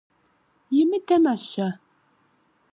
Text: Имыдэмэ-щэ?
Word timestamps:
Имыдэмэ-щэ? 0.79 1.67